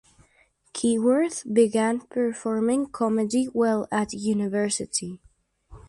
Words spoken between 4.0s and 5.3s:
university.